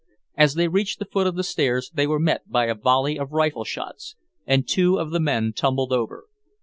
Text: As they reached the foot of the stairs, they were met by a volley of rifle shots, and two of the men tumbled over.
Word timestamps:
As 0.35 0.55
they 0.55 0.67
reached 0.67 0.97
the 0.97 1.05
foot 1.05 1.27
of 1.27 1.35
the 1.35 1.43
stairs, 1.43 1.91
they 1.93 2.07
were 2.07 2.17
met 2.19 2.49
by 2.49 2.65
a 2.65 2.73
volley 2.73 3.19
of 3.19 3.33
rifle 3.33 3.63
shots, 3.63 4.15
and 4.47 4.67
two 4.67 4.97
of 4.97 5.11
the 5.11 5.19
men 5.19 5.53
tumbled 5.53 5.93
over. 5.93 6.25